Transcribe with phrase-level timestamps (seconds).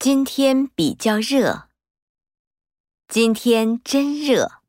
[0.00, 1.64] 今天比较热。
[3.08, 4.62] 今天真热。